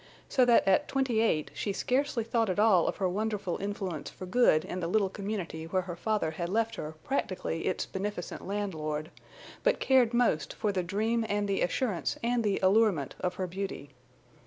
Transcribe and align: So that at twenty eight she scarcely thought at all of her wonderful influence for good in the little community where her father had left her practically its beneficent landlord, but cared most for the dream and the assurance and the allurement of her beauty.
So 0.27 0.45
that 0.45 0.67
at 0.67 0.87
twenty 0.87 1.19
eight 1.19 1.51
she 1.53 1.71
scarcely 1.71 2.23
thought 2.23 2.49
at 2.49 2.57
all 2.57 2.87
of 2.87 2.95
her 2.97 3.07
wonderful 3.07 3.57
influence 3.61 4.09
for 4.09 4.25
good 4.25 4.65
in 4.65 4.79
the 4.79 4.87
little 4.87 5.09
community 5.09 5.65
where 5.65 5.83
her 5.83 5.95
father 5.95 6.31
had 6.31 6.49
left 6.49 6.73
her 6.77 6.95
practically 7.03 7.67
its 7.67 7.85
beneficent 7.85 8.41
landlord, 8.47 9.11
but 9.61 9.79
cared 9.79 10.11
most 10.11 10.55
for 10.55 10.71
the 10.71 10.81
dream 10.81 11.23
and 11.29 11.47
the 11.47 11.61
assurance 11.61 12.17
and 12.23 12.43
the 12.43 12.59
allurement 12.63 13.13
of 13.19 13.35
her 13.35 13.45
beauty. 13.45 13.91